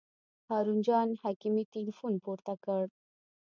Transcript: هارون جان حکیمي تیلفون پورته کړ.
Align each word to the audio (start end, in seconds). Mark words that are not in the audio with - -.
هارون 0.49 0.79
جان 0.87 1.09
حکیمي 1.21 1.63
تیلفون 1.73 2.13
پورته 2.23 2.53
کړ. 2.63 2.81